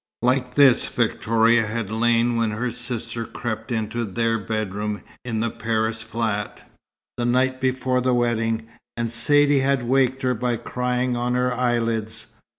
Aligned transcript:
Like 0.23 0.55
this 0.55 0.87
Victoria 0.87 1.63
had 1.67 1.91
lain 1.91 2.35
when 2.35 2.49
her 2.49 2.71
sister 2.71 3.23
crept 3.23 3.71
into 3.71 4.03
their 4.03 4.39
bedroom 4.39 5.03
in 5.23 5.41
the 5.41 5.51
Paris 5.51 6.01
flat, 6.01 6.67
the 7.17 7.25
night 7.25 7.61
before 7.61 8.01
the 8.01 8.15
wedding, 8.15 8.67
and 8.97 9.11
Saidee 9.11 9.59
had 9.59 9.83
waked 9.83 10.23
her 10.23 10.33
by 10.33 10.55
crying 10.57 11.15
on 11.15 11.35
her 11.35 11.53
eyelids. 11.53 12.33